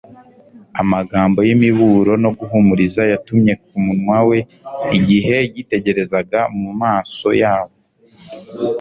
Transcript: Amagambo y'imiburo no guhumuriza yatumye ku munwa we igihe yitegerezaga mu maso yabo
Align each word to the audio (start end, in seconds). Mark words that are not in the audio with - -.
Amagambo 0.81 1.39
y'imiburo 1.47 2.13
no 2.23 2.29
guhumuriza 2.37 3.01
yatumye 3.11 3.53
ku 3.65 3.75
munwa 3.85 4.17
we 4.27 4.39
igihe 4.97 5.37
yitegerezaga 5.53 6.39
mu 6.59 6.71
maso 6.81 7.27
yabo 7.41 7.75